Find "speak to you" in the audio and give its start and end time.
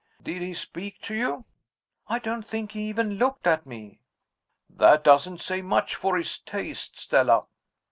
0.55-1.45